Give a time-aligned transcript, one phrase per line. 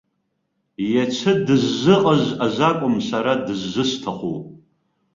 [0.91, 4.37] Иацы дыззыҟаз азы акәым сара дыззысҭаху!